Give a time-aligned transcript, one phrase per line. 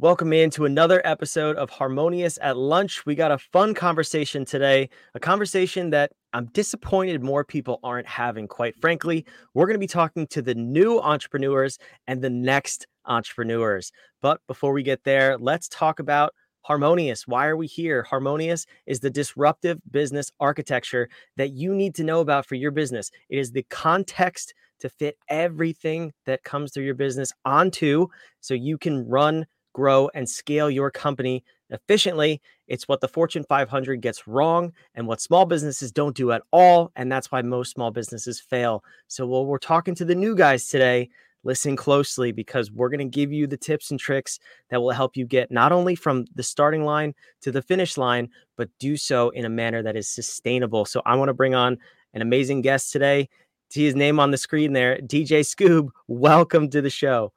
[0.00, 3.04] Welcome into another episode of Harmonious at Lunch.
[3.04, 8.48] We got a fun conversation today, a conversation that I'm disappointed more people aren't having,
[8.48, 9.26] quite frankly.
[9.52, 13.92] We're going to be talking to the new entrepreneurs and the next entrepreneurs.
[14.22, 16.32] But before we get there, let's talk about
[16.62, 17.28] Harmonious.
[17.28, 18.02] Why are we here?
[18.02, 23.10] Harmonious is the disruptive business architecture that you need to know about for your business.
[23.28, 28.06] It is the context to fit everything that comes through your business onto
[28.40, 32.40] so you can run grow, and scale your company efficiently.
[32.68, 36.92] It's what the Fortune 500 gets wrong and what small businesses don't do at all.
[36.96, 38.84] And that's why most small businesses fail.
[39.08, 41.08] So, while we're talking to the new guys today,
[41.42, 45.16] listen closely because we're going to give you the tips and tricks that will help
[45.16, 49.30] you get not only from the starting line to the finish line, but do so
[49.30, 50.84] in a manner that is sustainable.
[50.84, 51.78] So, I want to bring on
[52.14, 53.28] an amazing guest today.
[53.70, 55.90] See his name on the screen there, DJ Scoob.
[56.08, 57.32] Welcome to the show.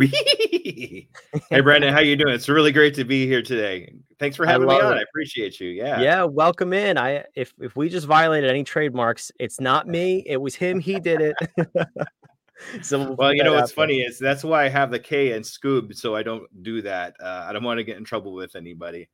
[0.00, 1.08] Hey
[1.62, 2.34] Brandon, how you doing?
[2.34, 3.92] It's really great to be here today.
[4.18, 4.92] Thanks for having me on.
[4.92, 5.00] It.
[5.00, 5.70] I appreciate you.
[5.70, 6.00] Yeah.
[6.00, 6.96] Yeah, welcome in.
[6.98, 10.22] I if if we just violated any trademarks, it's not me.
[10.26, 10.80] It was him.
[10.80, 11.36] He did it.
[12.82, 15.94] so well, you know what's funny is that's why I have the K and Scoob,
[15.94, 17.14] so I don't do that.
[17.20, 19.08] Uh, I don't want to get in trouble with anybody.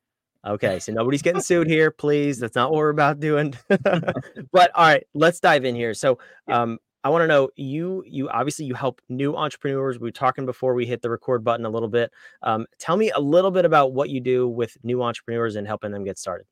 [0.45, 2.39] Okay, so nobody's getting sued here, please.
[2.39, 3.53] That's not what we're about doing.
[3.67, 5.93] but all right, let's dive in here.
[5.93, 9.99] So, um, I want to know you you obviously you help new entrepreneurs.
[9.99, 12.11] We were talking before we hit the record button a little bit.
[12.43, 15.91] Um, tell me a little bit about what you do with new entrepreneurs and helping
[15.91, 16.45] them get started.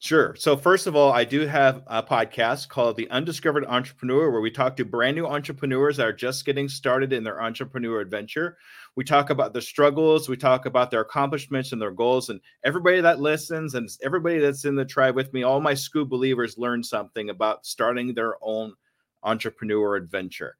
[0.00, 0.36] Sure.
[0.36, 4.50] So first of all, I do have a podcast called The Undiscovered Entrepreneur, where we
[4.50, 8.58] talk to brand new entrepreneurs that are just getting started in their entrepreneur adventure.
[8.94, 13.00] We talk about their struggles, we talk about their accomplishments and their goals, and everybody
[13.00, 16.84] that listens and everybody that's in the tribe with me, all my Scoob believers learn
[16.84, 18.74] something about starting their own
[19.22, 20.56] entrepreneur adventure.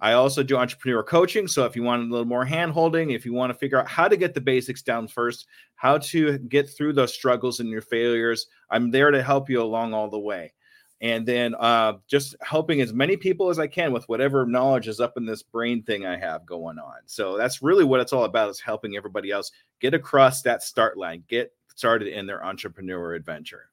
[0.00, 1.48] I also do entrepreneur coaching.
[1.48, 3.88] So if you want a little more hand holding, if you want to figure out
[3.88, 7.80] how to get the basics down first, how to get through those struggles and your
[7.80, 10.52] failures, I'm there to help you along all the way.
[11.00, 15.00] And then uh, just helping as many people as I can with whatever knowledge is
[15.00, 16.96] up in this brain thing I have going on.
[17.04, 20.96] So that's really what it's all about is helping everybody else get across that start
[20.96, 23.68] line, get started in their entrepreneur adventure.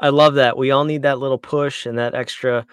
[0.00, 0.56] I love that.
[0.56, 2.66] We all need that little push and that extra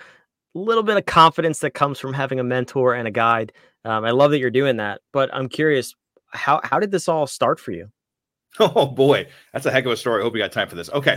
[0.58, 3.54] little bit of confidence that comes from having a mentor and a guide.
[3.86, 5.96] Um, I love that you're doing that, but I'm curious
[6.32, 7.90] how how did this all start for you?
[8.60, 10.22] Oh boy, that's a heck of a story.
[10.22, 10.90] I hope you got time for this.
[10.90, 11.16] Okay.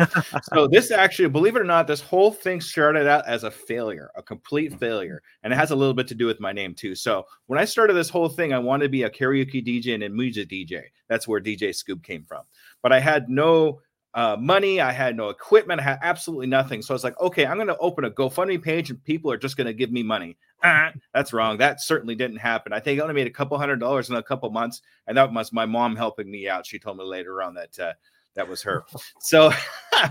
[0.53, 4.11] so this actually, believe it or not, this whole thing started out as a failure,
[4.15, 5.23] a complete failure.
[5.43, 6.95] And it has a little bit to do with my name too.
[6.95, 10.03] So when I started this whole thing, I wanted to be a karaoke DJ and
[10.03, 10.83] a music DJ.
[11.09, 12.43] That's where DJ Scoob came from.
[12.83, 13.81] But I had no
[14.15, 14.81] uh, money.
[14.81, 15.81] I had no equipment.
[15.81, 16.83] I had absolutely nothing.
[16.83, 19.37] So I was like, okay, I'm going to open a GoFundMe page and people are
[19.37, 20.37] just going to give me money.
[20.65, 21.59] Ah, that's wrong.
[21.59, 22.73] That certainly didn't happen.
[22.73, 24.83] I think I only made a couple hundred dollars in a couple months.
[25.07, 26.67] And that was my mom helping me out.
[26.67, 27.93] She told me later on that uh,
[28.35, 28.85] that was her.
[29.21, 29.53] So,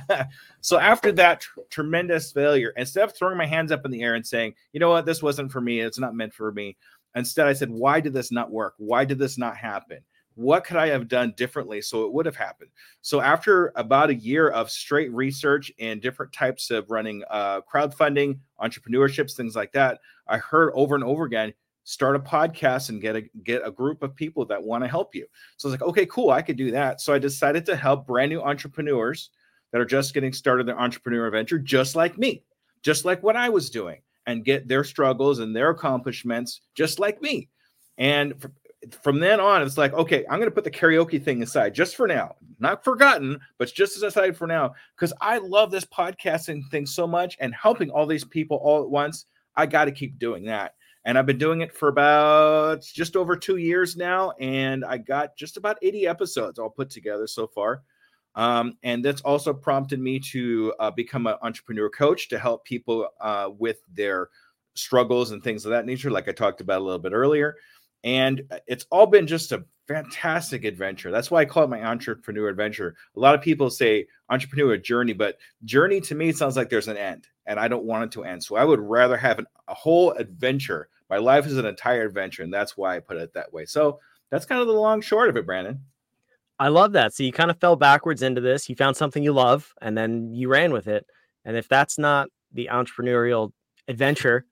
[0.62, 4.16] so after that tr- tremendous failure, instead of throwing my hands up in the air
[4.16, 6.78] and saying, you know what, this wasn't for me, it's not meant for me.
[7.16, 8.76] Instead, I said, why did this not work?
[8.78, 10.00] Why did this not happen?
[10.40, 12.70] What could I have done differently so it would have happened?
[13.02, 18.40] So after about a year of straight research and different types of running uh, crowdfunding,
[18.62, 23.18] entrepreneurships, things like that, I heard over and over again, start a podcast and get
[23.18, 25.26] a get a group of people that want to help you.
[25.58, 27.02] So I was like, okay, cool, I could do that.
[27.02, 29.32] So I decided to help brand new entrepreneurs
[29.74, 32.44] that are just getting started their entrepreneur venture, just like me,
[32.82, 37.22] just like what I was doing, and get their struggles and their accomplishments just like
[37.22, 37.50] me.
[37.98, 38.36] And
[39.02, 41.96] from then on, it's like, okay, I'm going to put the karaoke thing aside just
[41.96, 46.70] for now, not forgotten, but just as aside for now, because I love this podcasting
[46.70, 49.26] thing so much and helping all these people all at once.
[49.56, 50.76] I got to keep doing that.
[51.06, 54.32] And I've been doing it for about just over two years now.
[54.40, 57.84] And I got just about 80 episodes all put together so far.
[58.36, 63.08] Um, and that's also prompted me to uh, become an entrepreneur coach to help people
[63.20, 64.30] uh, with their
[64.76, 67.56] struggles and things of that nature, like I talked about a little bit earlier
[68.04, 71.12] and uh, it's all been just a fantastic adventure.
[71.12, 72.96] That's why I call it my entrepreneur adventure.
[73.16, 76.98] A lot of people say entrepreneur journey, but journey to me sounds like there's an
[76.98, 78.44] end, and I don't want it to end.
[78.44, 80.90] So I would rather have an, a whole adventure.
[81.10, 83.66] My life is an entire adventure, and that's why I put it that way.
[83.66, 84.00] So
[84.30, 85.82] that's kind of the long short of it, Brandon.
[86.60, 87.14] I love that.
[87.14, 88.70] So you kind of fell backwards into this.
[88.70, 91.06] You found something you love, and then you ran with it.
[91.46, 93.54] And if that's not the entrepreneurial
[93.88, 94.46] adventure,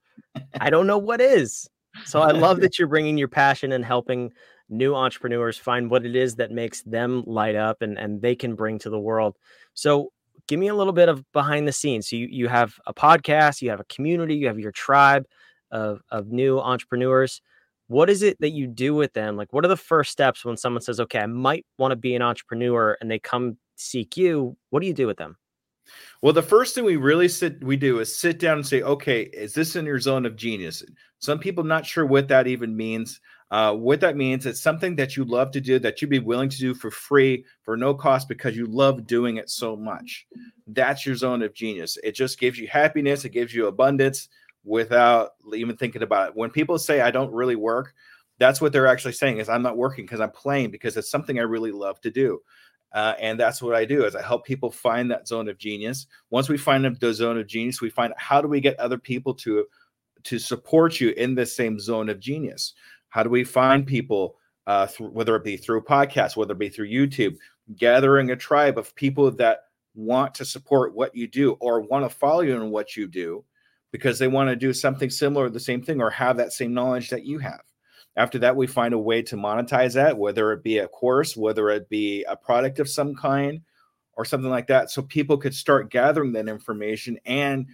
[0.60, 1.70] I don't know what is.
[2.06, 4.32] So I love that you're bringing your passion and helping
[4.70, 8.56] new entrepreneurs find what it is that makes them light up and, and they can
[8.56, 9.38] bring to the world.
[9.74, 10.12] So
[10.48, 12.10] give me a little bit of behind the scenes.
[12.10, 15.26] So you, you have a podcast, you have a community, you have your tribe
[15.72, 17.42] of, of new entrepreneurs.
[17.88, 19.38] what is it that you do with them?
[19.38, 22.16] Like, what are the first steps when someone says, okay, I might want to be
[22.16, 24.58] an entrepreneur and they come seek you?
[24.70, 25.38] What do you do with them?
[26.22, 29.24] Well, the first thing we really sit we do is sit down and say, okay,
[29.24, 30.84] is this in your zone of genius?
[31.20, 33.20] Some people not sure what that even means.
[33.50, 36.50] Uh, what that means it's something that you love to do that you'd be willing
[36.50, 40.28] to do for free for no cost because you love doing it so much.
[40.68, 41.98] That's your zone of genius.
[42.04, 43.24] It just gives you happiness.
[43.24, 44.28] It gives you abundance
[44.66, 46.36] without even thinking about it.
[46.36, 47.94] When people say I don't really work,
[48.38, 51.40] that's what they're actually saying is I'm not working because I'm playing because it's something
[51.40, 52.42] I really love to do.
[52.94, 56.08] Uh, and that's what I do is I help people find that zone of genius.
[56.30, 59.34] Once we find the zone of genius, we find how do we get other people
[59.36, 59.66] to
[60.24, 62.74] to support you in the same zone of genius.
[63.10, 64.36] How do we find people,
[64.66, 67.38] uh, th- whether it be through podcasts, whether it be through YouTube,
[67.76, 69.60] gathering a tribe of people that
[69.96, 73.44] want to support what you do or want to follow you in what you do
[73.92, 77.10] because they want to do something similar, the same thing, or have that same knowledge
[77.10, 77.62] that you have.
[78.18, 81.70] After that, we find a way to monetize that, whether it be a course, whether
[81.70, 83.62] it be a product of some kind,
[84.18, 84.90] or something like that.
[84.90, 87.68] So people could start gathering that information and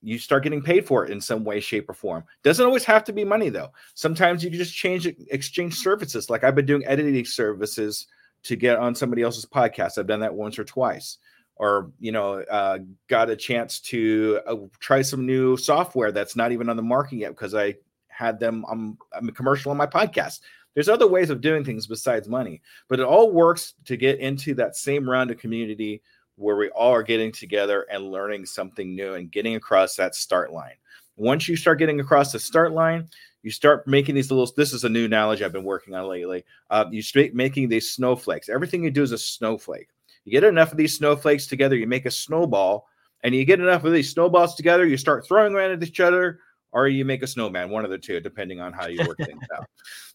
[0.00, 2.22] you start getting paid for it in some way, shape, or form.
[2.44, 3.72] Doesn't always have to be money though.
[3.94, 6.30] Sometimes you can just change exchange services.
[6.30, 8.06] Like I've been doing editing services
[8.44, 9.98] to get on somebody else's podcast.
[9.98, 11.18] I've done that once or twice.
[11.56, 12.78] Or you know, uh,
[13.08, 17.16] got a chance to uh, try some new software that's not even on the market
[17.16, 17.74] yet because I
[18.18, 20.40] had them I'm, I'm a commercial on my podcast.
[20.74, 24.54] There's other ways of doing things besides money, but it all works to get into
[24.54, 26.02] that same round of community
[26.36, 30.52] where we all are getting together and learning something new and getting across that start
[30.52, 30.74] line.
[31.16, 33.08] Once you start getting across the start line,
[33.42, 34.50] you start making these little.
[34.56, 36.44] This is a new knowledge I've been working on lately.
[36.70, 38.48] Uh, you start making these snowflakes.
[38.48, 39.88] Everything you do is a snowflake.
[40.24, 42.88] You get enough of these snowflakes together, you make a snowball,
[43.22, 46.40] and you get enough of these snowballs together, you start throwing around at each other,
[46.78, 49.42] or you make a snowman, one of the two, depending on how you work things
[49.56, 49.66] out.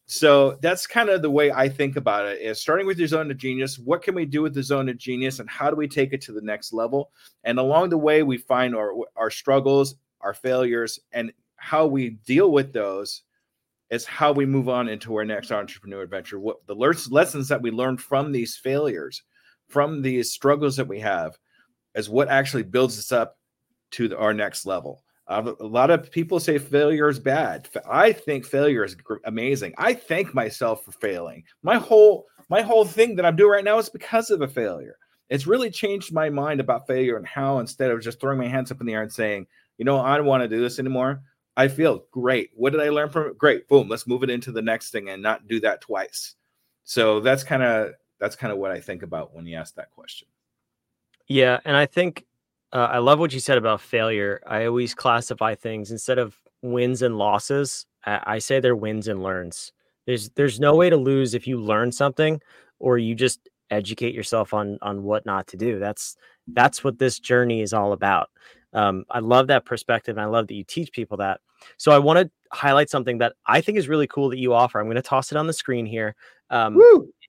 [0.05, 3.31] So that's kind of the way I think about it is starting with your zone
[3.31, 3.79] of genius.
[3.79, 6.21] What can we do with the zone of genius and how do we take it
[6.23, 7.11] to the next level?
[7.43, 12.51] And along the way, we find our, our struggles, our failures, and how we deal
[12.51, 13.23] with those
[13.89, 16.39] is how we move on into our next entrepreneur adventure.
[16.39, 19.23] What the lessons that we learned from these failures,
[19.67, 21.37] from these struggles that we have,
[21.95, 23.37] is what actually builds us up
[23.91, 25.03] to the, our next level.
[25.27, 27.69] Uh, a lot of people say failure is bad.
[27.89, 29.73] I think failure is amazing.
[29.77, 31.43] I thank myself for failing.
[31.61, 34.97] My whole my whole thing that I'm doing right now is because of a failure.
[35.29, 38.71] It's really changed my mind about failure and how instead of just throwing my hands
[38.71, 39.47] up in the air and saying,
[39.77, 41.23] you know, I don't want to do this anymore.
[41.55, 42.49] I feel great.
[42.53, 43.37] What did I learn from it?
[43.37, 43.67] Great.
[43.67, 43.87] Boom.
[43.87, 46.35] Let's move it into the next thing and not do that twice.
[46.83, 49.91] So that's kind of that's kind of what I think about when you ask that
[49.91, 50.27] question.
[51.27, 52.25] Yeah, and I think
[52.73, 54.41] uh, I love what you said about failure.
[54.47, 57.85] I always classify things instead of wins and losses.
[58.05, 59.71] I, I say they're wins and learns.
[60.07, 62.41] There's there's no way to lose if you learn something
[62.79, 65.79] or you just educate yourself on on what not to do.
[65.79, 66.17] That's
[66.47, 68.29] that's what this journey is all about.
[68.73, 71.41] Um, I love that perspective, and I love that you teach people that.
[71.77, 74.79] So I want to highlight something that I think is really cool that you offer.
[74.79, 76.15] I'm going to toss it on the screen here.
[76.49, 76.75] Um,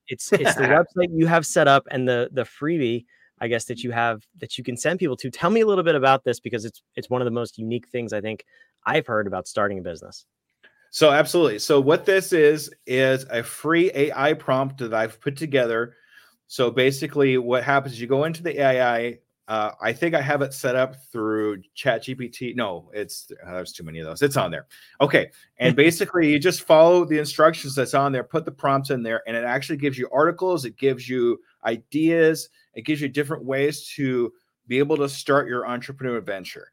[0.08, 0.62] it's it's the
[0.97, 3.05] website you have set up and the the freebie
[3.41, 5.31] I guess that you have that you can send people to.
[5.31, 7.89] Tell me a little bit about this because it's it's one of the most unique
[7.89, 8.45] things I think
[8.87, 10.27] I've heard about starting a business.
[10.91, 11.59] So absolutely.
[11.59, 15.95] So what this is is a free AI prompt that I've put together.
[16.47, 19.19] So basically, what happens is you go into the AI.
[19.49, 22.55] Uh, I think I have it set up through ChatGPT.
[22.55, 24.23] No, it's uh, there's too many of those.
[24.23, 24.67] It's on there.
[25.00, 28.23] Okay, and basically you just follow the instructions that's on there.
[28.23, 30.64] Put the prompts in there, and it actually gives you articles.
[30.64, 32.50] It gives you ideas.
[32.75, 34.33] It gives you different ways to
[34.66, 36.73] be able to start your entrepreneur adventure.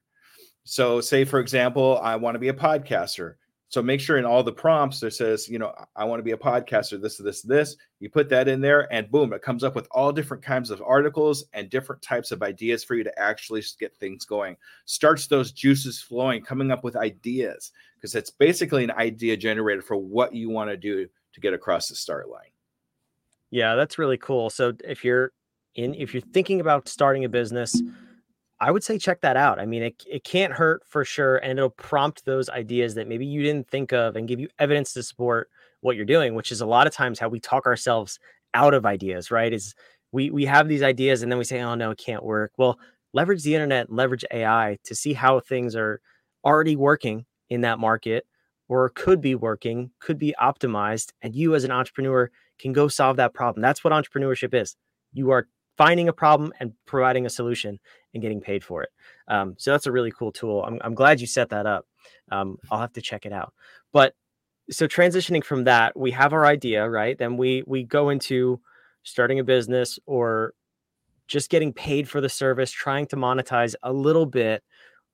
[0.63, 3.35] So, say for example, I want to be a podcaster.
[3.71, 6.31] So make sure in all the prompts there says, you know, I want to be
[6.31, 7.77] a podcaster, this, this, this.
[8.01, 10.81] You put that in there, and boom, it comes up with all different kinds of
[10.85, 14.57] articles and different types of ideas for you to actually get things going.
[14.83, 19.95] Starts those juices flowing, coming up with ideas, because it's basically an idea generator for
[19.95, 22.51] what you want to do to get across the start line.
[23.51, 24.49] Yeah, that's really cool.
[24.49, 25.31] So if you're
[25.75, 27.81] in if you're thinking about starting a business,
[28.59, 29.59] I would say check that out.
[29.59, 31.37] I mean, it, it can't hurt for sure.
[31.37, 34.93] And it'll prompt those ideas that maybe you didn't think of and give you evidence
[34.93, 35.49] to support
[35.81, 38.19] what you're doing, which is a lot of times how we talk ourselves
[38.53, 39.51] out of ideas, right?
[39.51, 39.73] Is
[40.11, 42.51] we we have these ideas and then we say, oh no, it can't work.
[42.57, 42.77] Well,
[43.13, 46.01] leverage the internet, leverage AI to see how things are
[46.45, 48.25] already working in that market
[48.69, 51.11] or could be working, could be optimized.
[51.21, 53.61] And you as an entrepreneur can go solve that problem.
[53.61, 54.75] That's what entrepreneurship is.
[55.13, 55.47] You are
[55.77, 57.79] finding a problem and providing a solution
[58.13, 58.89] and getting paid for it.
[59.27, 60.63] Um, so that's a really cool tool.
[60.63, 61.87] I'm, I'm glad you set that up.
[62.31, 63.53] Um, I'll have to check it out.
[63.91, 64.13] But
[64.69, 67.17] so transitioning from that, we have our idea, right?
[67.17, 68.61] Then we we go into
[69.03, 70.53] starting a business or
[71.27, 74.63] just getting paid for the service, trying to monetize a little bit.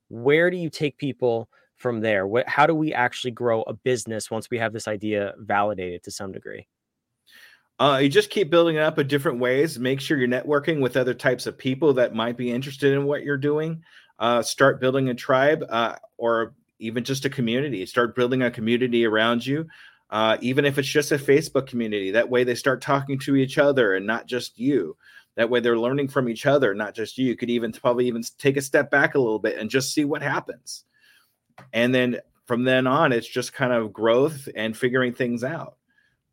[0.08, 2.26] Where do you take people from there?
[2.26, 6.10] What, how do we actually grow a business once we have this idea validated to
[6.10, 6.66] some degree?
[7.78, 9.78] Uh, you just keep building it up in different ways.
[9.78, 13.22] Make sure you're networking with other types of people that might be interested in what
[13.22, 13.82] you're doing.
[14.18, 17.86] Uh, start building a tribe uh, or even just a community.
[17.86, 19.66] Start building a community around you,
[20.10, 22.10] uh, even if it's just a Facebook community.
[22.10, 24.96] That way they start talking to each other and not just you.
[25.36, 27.26] That way they're learning from each other, not just you.
[27.26, 30.04] You could even probably even take a step back a little bit and just see
[30.04, 30.84] what happens.
[31.72, 35.77] And then from then on, it's just kind of growth and figuring things out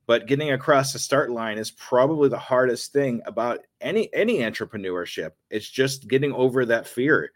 [0.08, 5.32] but getting across the start line is probably the hardest thing about any any entrepreneurship.
[5.50, 7.32] It's just getting over that fear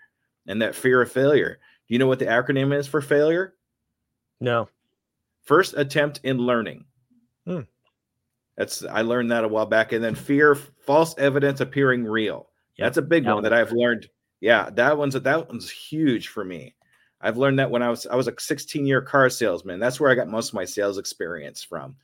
[0.47, 1.59] and that fear of failure.
[1.87, 3.55] Do you know what the acronym is for failure?
[4.39, 4.69] No.
[5.43, 6.85] First attempt in learning.
[7.45, 7.61] Hmm.
[8.57, 12.49] that's i learned that a while back and then fear false evidence appearing real.
[12.77, 12.85] Yep.
[12.85, 14.09] that's a big that one that i've learned.
[14.41, 16.75] Yeah that one's that one's huge for me.
[17.21, 19.79] I've learned that when i was i was a 16 year car salesman.
[19.79, 21.95] That's where i got most of my sales experience from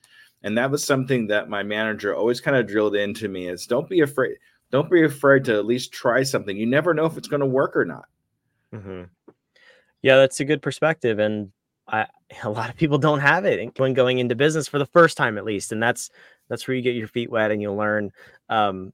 [0.44, 3.90] and that was something that my manager always kind of drilled into me is don't
[3.90, 4.38] be afraid
[4.72, 6.58] don't be afraid to at least try something.
[6.58, 8.06] You never know if it's going to work or not.
[8.74, 9.04] Mm-hmm.
[10.02, 11.52] yeah that's a good perspective and
[11.88, 12.08] I,
[12.44, 15.38] a lot of people don't have it when going into business for the first time
[15.38, 16.10] at least and that's
[16.50, 18.12] that's where you get your feet wet and you'll learn
[18.50, 18.92] um,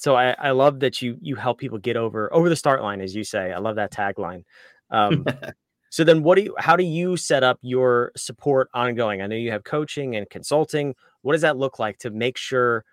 [0.00, 3.02] so I, I love that you you help people get over over the start line
[3.02, 3.52] as you say.
[3.52, 4.44] I love that tagline.
[4.90, 5.26] Um,
[5.90, 9.20] So then what do you how do you set up your support ongoing?
[9.20, 10.94] I know you have coaching and consulting.
[11.22, 12.84] What does that look like to make sure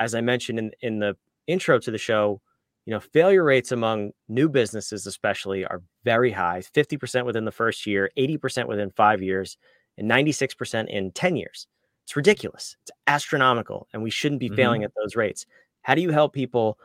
[0.00, 1.14] as I mentioned in in the
[1.46, 2.40] intro to the show,
[2.86, 7.86] you know, failure rates among new businesses especially are very high, 50% within the first
[7.86, 9.56] year, 80% within 5 years,
[9.98, 11.66] and 96% in 10 years.
[12.04, 12.76] It's ridiculous.
[12.82, 14.56] It's astronomical and we shouldn't be mm-hmm.
[14.56, 15.44] failing at those rates.
[15.82, 16.78] How do you help people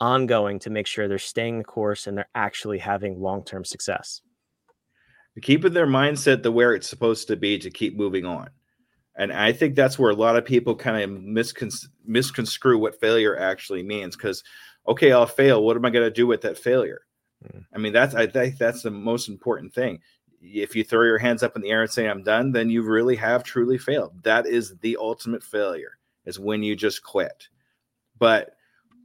[0.00, 4.22] ongoing to make sure they're staying the course and they're actually having long-term success?
[5.42, 8.50] Keeping their mindset the where it's supposed to be to keep moving on.
[9.16, 13.38] And I think that's where a lot of people kind of miscon- misconstrue what failure
[13.38, 14.16] actually means.
[14.16, 14.42] Because,
[14.88, 15.62] okay, I'll fail.
[15.62, 17.02] What am I going to do with that failure?
[17.44, 17.64] Mm.
[17.74, 20.00] I mean, that's I think that's the most important thing.
[20.40, 22.82] If you throw your hands up in the air and say I'm done, then you
[22.82, 24.22] really have truly failed.
[24.22, 25.98] That is the ultimate failure.
[26.24, 27.48] Is when you just quit.
[28.18, 28.54] But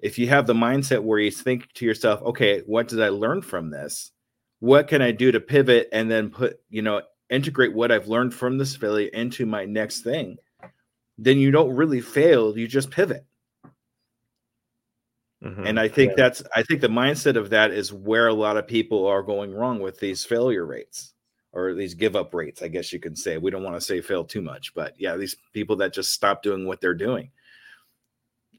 [0.01, 3.41] if you have the mindset where you think to yourself, okay, what did I learn
[3.41, 4.11] from this?
[4.59, 8.33] What can I do to pivot and then put, you know, integrate what I've learned
[8.33, 10.37] from this failure into my next thing,
[11.17, 12.57] then you don't really fail.
[12.57, 13.25] You just pivot.
[15.43, 15.67] Mm-hmm.
[15.67, 16.23] And I think yeah.
[16.23, 19.53] that's I think the mindset of that is where a lot of people are going
[19.53, 21.13] wrong with these failure rates
[21.53, 23.37] or these give up rates, I guess you can say.
[23.37, 26.41] We don't want to say fail too much, but yeah, these people that just stop
[26.41, 27.31] doing what they're doing.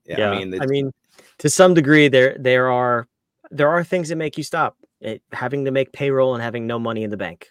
[0.04, 0.30] Yeah, yeah.
[0.30, 0.92] I mean, I mean,
[1.38, 3.08] to some degree, there there are
[3.50, 6.78] there are things that make you stop it, having to make payroll and having no
[6.78, 7.50] money in the bank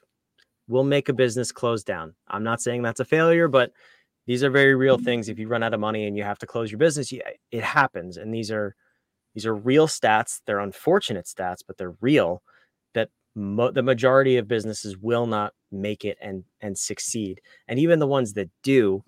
[0.68, 2.16] will make a business close down.
[2.28, 3.72] I'm not saying that's a failure, but
[4.26, 5.06] these are very real mm-hmm.
[5.06, 5.30] things.
[5.30, 7.14] If you run out of money and you have to close your business,
[7.52, 8.18] it happens.
[8.18, 8.76] And these are
[9.34, 10.42] these are real stats.
[10.46, 12.42] They're unfortunate stats, but they're real.
[12.94, 17.42] That mo- the majority of businesses will not make it and and succeed.
[17.68, 19.04] And even the ones that do,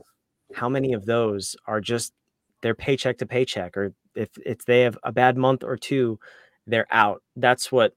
[0.54, 2.14] how many of those are just
[2.62, 6.20] their paycheck to paycheck, or if if they have a bad month or two,
[6.68, 7.24] they're out.
[7.36, 7.94] That's what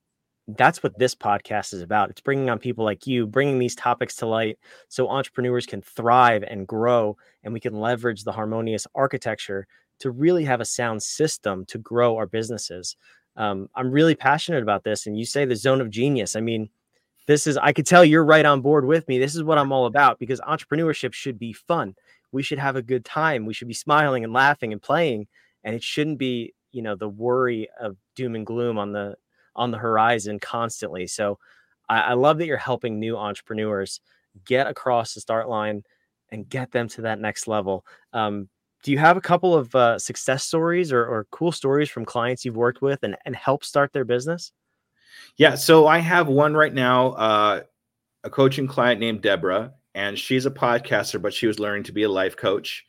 [0.57, 2.11] that's what this podcast is about.
[2.11, 6.45] It's bringing on people like you, bringing these topics to light so entrepreneurs can thrive
[6.45, 9.67] and grow and we can leverage the harmonious architecture
[10.01, 12.97] to really have a sound system to grow our businesses.
[13.37, 15.07] Um, I'm really passionate about this.
[15.07, 16.37] And you say the zone of genius.
[16.37, 16.69] I mean,
[17.27, 19.19] this is, I could tell you're right on board with me.
[19.19, 21.95] This is what I'm all about because entrepreneurship should be fun.
[22.33, 23.47] We should have a good time.
[23.47, 25.29] We should be smiling and laughing and playing.
[25.65, 29.17] And it shouldn't be, you know, the worry of doom and gloom on the
[29.57, 31.07] on the horizon constantly.
[31.07, 31.39] So
[31.89, 34.01] I, I love that you're helping new entrepreneurs
[34.45, 35.83] get across the start line
[36.31, 37.85] and get them to that next level.
[38.13, 38.49] Um,
[38.83, 42.45] do you have a couple of uh, success stories or, or, cool stories from clients
[42.45, 44.53] you've worked with and, and help start their business?
[45.37, 47.63] Yeah, so I have one right now, uh,
[48.25, 52.05] a coaching client named Deborah, and she's a podcaster, but she was learning to be
[52.05, 52.87] a life coach.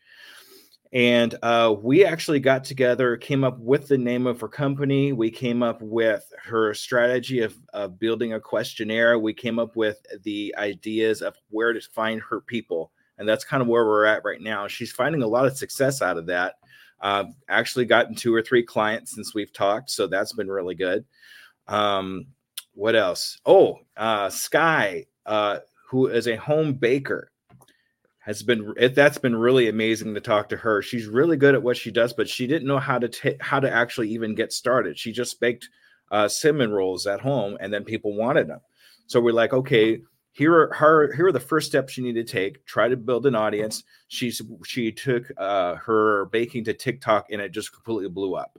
[0.94, 5.14] And uh, we actually got together, came up with the name of her company.
[5.14, 9.18] We came up with her strategy of, of building a questionnaire.
[9.18, 12.92] We came up with the ideas of where to find her people.
[13.18, 14.68] And that's kind of where we're at right now.
[14.68, 16.56] She's finding a lot of success out of that.
[17.00, 19.92] Uh, actually, gotten two or three clients since we've talked.
[19.92, 21.06] So that's been really good.
[21.68, 22.26] Um,
[22.74, 23.40] what else?
[23.46, 27.31] Oh, uh, Sky, uh, who is a home baker
[28.22, 30.82] has been it, that's been really amazing to talk to her.
[30.82, 33.60] She's really good at what she does, but she didn't know how to t- how
[33.60, 34.98] to actually even get started.
[34.98, 35.70] She just baked
[36.12, 38.60] uh, cinnamon rolls at home, and then people wanted them.
[39.08, 40.02] So we're like, okay,
[40.34, 42.64] here are her here are the first steps you need to take.
[42.66, 43.84] Try to build an audience.
[44.08, 48.58] She's she took uh, her baking to TikTok, and it just completely blew up.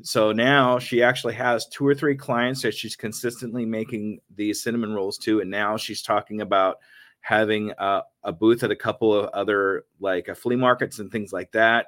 [0.00, 4.94] So now she actually has two or three clients that she's consistently making these cinnamon
[4.94, 6.78] rolls to, and now she's talking about
[7.20, 11.32] having a, a booth at a couple of other like uh, flea markets and things
[11.32, 11.86] like that.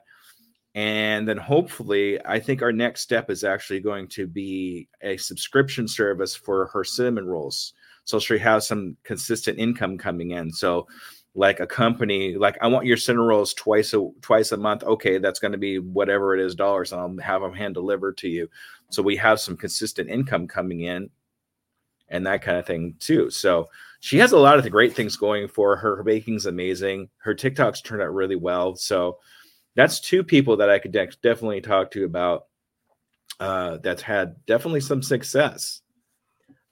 [0.75, 5.89] And then hopefully, I think our next step is actually going to be a subscription
[5.89, 7.73] service for her cinnamon rolls.
[8.05, 10.53] So she has some consistent income coming in.
[10.53, 10.87] So
[11.35, 15.19] like a company like i want your cinnamon rolls twice a twice a month okay
[15.19, 18.29] that's going to be whatever it is dollars and i'll have them hand delivered to
[18.29, 18.49] you
[18.91, 21.09] so we have some consistent income coming in
[22.09, 23.69] and that kind of thing too so
[24.01, 27.35] she has a lot of the great things going for her her baking's amazing her
[27.35, 29.19] tiktoks turned out really well so
[29.77, 32.45] that's two people that i could de- definitely talk to about
[33.39, 35.81] uh, that's had definitely some success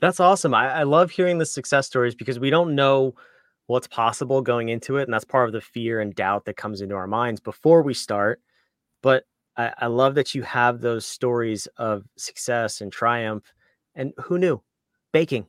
[0.01, 3.15] that's awesome I, I love hearing the success stories because we don't know
[3.69, 5.05] what's possible going into it.
[5.05, 7.95] And that's part of the fear and doubt that comes into our minds before we
[7.95, 8.41] start.
[9.03, 9.25] But
[9.57, 13.53] I, I love that you have those stories of success and triumph.
[13.95, 14.63] And who knew?
[15.13, 15.47] Baking.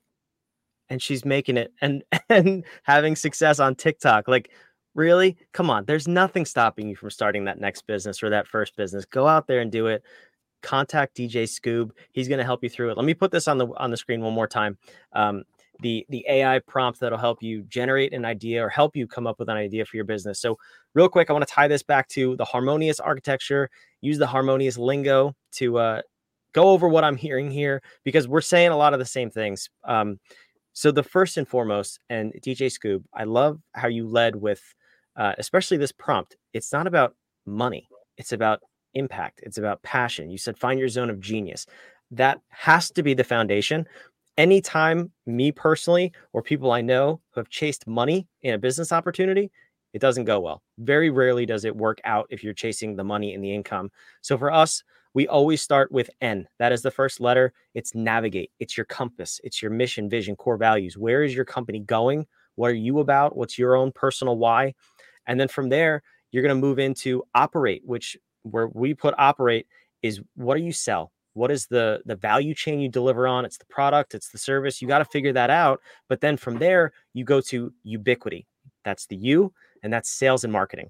[0.89, 4.27] And she's making it and and having success on TikTok.
[4.27, 4.49] Like,
[4.95, 5.37] really?
[5.53, 5.85] Come on.
[5.85, 9.05] There's nothing stopping you from starting that next business or that first business.
[9.05, 10.03] Go out there and do it
[10.61, 11.91] contact DJ Scoob.
[12.11, 12.97] He's going to help you through it.
[12.97, 14.77] Let me put this on the on the screen one more time.
[15.13, 15.43] Um,
[15.81, 19.39] the the AI prompt that'll help you generate an idea or help you come up
[19.39, 20.39] with an idea for your business.
[20.39, 20.57] So,
[20.93, 23.69] real quick, I want to tie this back to the harmonious architecture.
[24.01, 26.01] Use the harmonious lingo to uh,
[26.53, 29.69] go over what I'm hearing here because we're saying a lot of the same things.
[29.85, 30.19] Um,
[30.73, 34.61] so, the first and foremost, and DJ Scoob, I love how you led with,
[35.15, 36.37] uh, especially this prompt.
[36.53, 38.61] It's not about money; it's about
[38.93, 39.41] impact.
[39.43, 40.29] It's about passion.
[40.29, 41.65] You said find your zone of genius.
[42.11, 43.85] That has to be the foundation
[44.39, 49.51] anytime me personally or people I know who have chased money in a business opportunity,
[49.93, 50.63] it doesn't go well.
[50.77, 53.91] Very rarely does it work out if you're chasing the money and the income.
[54.21, 54.81] So for us,
[55.13, 56.47] we always start with N.
[56.59, 57.53] That is the first letter.
[57.73, 58.51] It's navigate.
[58.59, 59.41] It's your compass.
[59.43, 60.97] It's your mission, vision, core values.
[60.97, 62.27] Where is your company going?
[62.55, 63.35] What are you about?
[63.35, 64.75] What's your own personal why?
[65.27, 69.67] And then from there, you're going to move into operate, which where we put operate
[70.01, 71.11] is what do you sell?
[71.33, 74.81] what is the the value chain you deliver on it's the product it's the service
[74.81, 78.45] you got to figure that out but then from there you go to ubiquity
[78.83, 80.89] that's the you and that's sales and marketing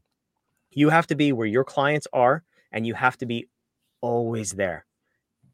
[0.72, 3.48] you have to be where your clients are and you have to be
[4.02, 4.86] always there.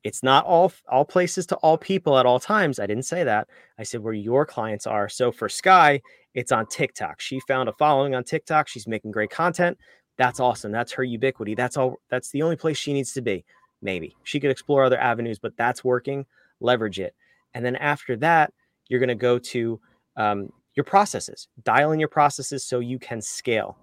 [0.03, 3.47] It's not all all places to all people at all times i didn't say that.
[3.79, 5.09] I said where your clients are.
[5.09, 6.01] So for sky
[6.35, 7.19] it's on tiktok.
[7.21, 8.67] She found a following on tiktok.
[8.67, 9.77] She's making great content.
[10.17, 10.71] That's awesome.
[10.71, 11.55] That's her ubiquity.
[11.55, 13.45] That's all that's the only place she needs to be.
[13.81, 14.15] Maybe.
[14.23, 16.25] She could explore other avenues but that's working.
[16.59, 17.15] Leverage it.
[17.55, 18.53] And then after that
[18.89, 19.79] you're going to go to
[20.17, 21.47] um, your processes.
[21.63, 23.77] Dial in your processes so you can scale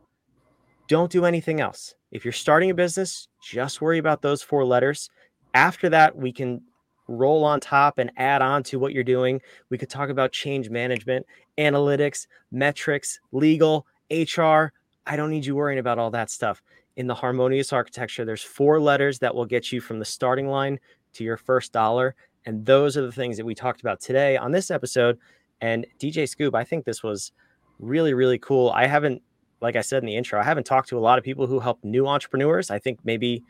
[0.93, 5.11] don't do anything else if you're starting a business just worry about those four letters
[5.55, 6.61] after that we can
[7.09, 10.71] roll on top and add on to what you're doing we could talk about change
[10.71, 11.27] management
[11.59, 14.73] analytics metrics legal hr
[15.07, 16.63] i don't need you worrying about all that stuff
[16.97, 20.79] in the harmonious architecture, there's four letters that will get you from the starting line
[21.15, 22.15] to your first dollar.
[22.45, 25.19] And those are the things that we talked about today on this episode.
[25.61, 27.33] And DJ Scoob, I think this was
[27.79, 28.71] really, really cool.
[28.71, 29.23] I haven't,
[29.63, 31.61] like I said in the intro, I haven't talked to a lot of people who
[31.61, 32.71] help new entrepreneurs.
[32.71, 33.45] I think maybe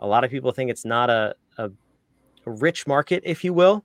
[0.00, 1.70] a lot of people think it's not a, a,
[2.46, 3.84] a rich market, if you will,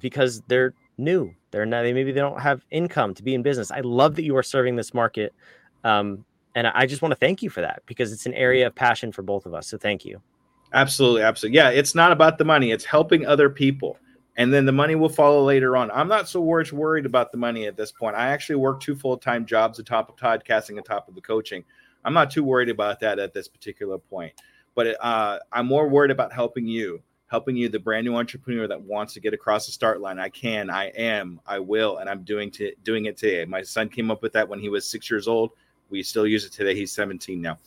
[0.00, 1.34] because they're new.
[1.50, 3.70] They're not, maybe they don't have income to be in business.
[3.70, 5.34] I love that you are serving this market.
[5.82, 8.74] Um, and I just want to thank you for that because it's an area of
[8.74, 9.66] passion for both of us.
[9.66, 10.22] So thank you.
[10.72, 11.22] Absolutely.
[11.22, 11.56] Absolutely.
[11.56, 11.70] Yeah.
[11.70, 13.98] It's not about the money, it's helping other people.
[14.36, 15.90] And then the money will follow later on.
[15.90, 18.16] I'm not so worried about the money at this point.
[18.16, 21.64] I actually work two full time jobs atop of podcasting, atop of the coaching.
[22.04, 24.32] I'm not too worried about that at this particular point.
[24.74, 28.80] But uh, I'm more worried about helping you, helping you, the brand new entrepreneur that
[28.80, 30.18] wants to get across the start line.
[30.18, 32.52] I can, I am, I will, and I'm doing
[32.84, 33.44] doing it today.
[33.46, 35.52] My son came up with that when he was six years old.
[35.88, 36.74] We still use it today.
[36.74, 37.58] He's 17 now.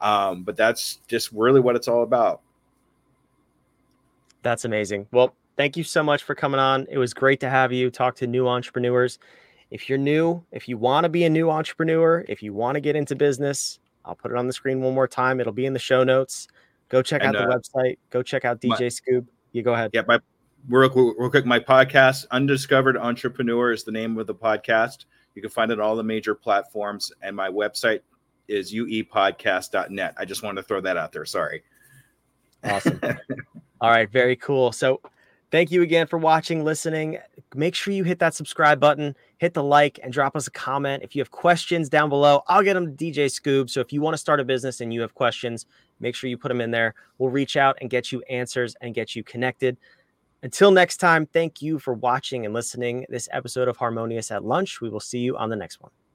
[0.00, 2.42] Um, but that's just really what it's all about.
[4.42, 5.06] That's amazing.
[5.12, 6.86] Well, thank you so much for coming on.
[6.90, 9.18] It was great to have you talk to new entrepreneurs.
[9.70, 12.80] If you're new, if you want to be a new entrepreneur, if you want to
[12.80, 15.40] get into business, I'll put it on the screen one more time.
[15.40, 16.48] It'll be in the show notes.
[16.88, 17.98] Go check and, out the uh, website.
[18.10, 19.26] Go check out DJ my, Scoob.
[19.52, 19.90] You go ahead.
[19.94, 20.18] Yeah, my
[20.68, 25.50] real, real quick, my podcast, Undiscovered Entrepreneur, is the name of the podcast You can
[25.50, 27.12] find it on all the major platforms.
[27.22, 28.00] And my website
[28.48, 30.14] is uepodcast.net.
[30.16, 31.24] I just wanted to throw that out there.
[31.24, 31.62] Sorry.
[32.64, 33.00] Awesome.
[33.80, 34.10] all right.
[34.10, 34.72] Very cool.
[34.72, 35.00] So
[35.50, 37.18] thank you again for watching, listening.
[37.54, 41.02] Make sure you hit that subscribe button, hit the like, and drop us a comment.
[41.02, 43.70] If you have questions down below, I'll get them to DJ Scoob.
[43.70, 45.66] So if you want to start a business and you have questions,
[45.98, 46.94] make sure you put them in there.
[47.18, 49.76] We'll reach out and get you answers and get you connected.
[50.42, 54.80] Until next time, thank you for watching and listening this episode of Harmonious at Lunch.
[54.80, 55.90] We will see you on the next one.